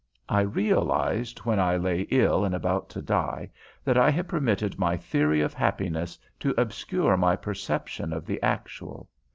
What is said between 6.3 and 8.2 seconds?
to obscure my perception